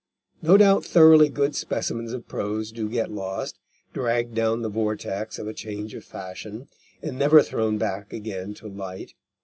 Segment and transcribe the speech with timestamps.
[0.41, 3.59] No doubt thoroughly good specimens of prose do get lost,
[3.93, 6.67] dragged down the vortex of a change of fashion,
[7.03, 9.13] and never thrown back again to light.